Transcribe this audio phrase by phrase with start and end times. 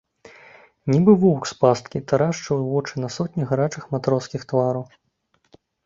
[0.93, 4.83] Нібы воўк з пасткі, тарашчыў вочы на сотні гарачых матроскіх твараў.